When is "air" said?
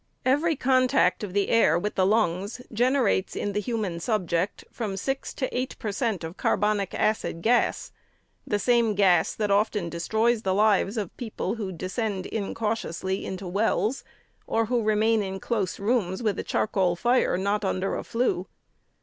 1.49-1.77